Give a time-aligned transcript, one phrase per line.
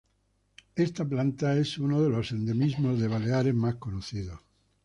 [0.75, 4.39] Esta planta es uno de los endemismos de Baleares más conocidos.